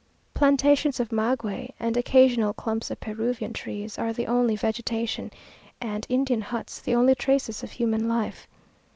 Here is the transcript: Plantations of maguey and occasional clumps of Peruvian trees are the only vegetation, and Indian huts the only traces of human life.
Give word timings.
Plantations 0.33 0.99
of 0.99 1.11
maguey 1.11 1.75
and 1.79 1.95
occasional 1.95 2.53
clumps 2.53 2.89
of 2.89 2.99
Peruvian 2.99 3.53
trees 3.53 3.99
are 3.99 4.11
the 4.11 4.25
only 4.25 4.55
vegetation, 4.55 5.29
and 5.79 6.07
Indian 6.09 6.41
huts 6.41 6.81
the 6.81 6.95
only 6.95 7.13
traces 7.13 7.61
of 7.61 7.73
human 7.73 8.07
life. 8.07 8.47